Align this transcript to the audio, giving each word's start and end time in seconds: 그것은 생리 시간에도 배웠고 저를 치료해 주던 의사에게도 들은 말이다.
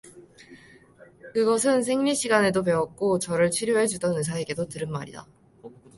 그것은 1.35 1.83
생리 1.83 2.15
시간에도 2.15 2.63
배웠고 2.63 3.19
저를 3.19 3.51
치료해 3.51 3.85
주던 3.85 4.17
의사에게도 4.17 4.67
들은 4.67 4.91
말이다. 4.91 5.27